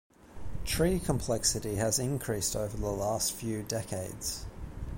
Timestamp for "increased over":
1.99-2.75